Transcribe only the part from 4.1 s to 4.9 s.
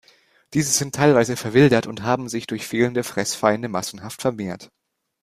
vermehrt.